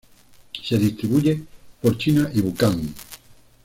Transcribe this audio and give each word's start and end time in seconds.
Se 0.63 0.79
distribuye 0.79 1.43
por 1.79 1.95
China 1.95 2.27
y 2.33 2.41
Bután. 2.41 2.81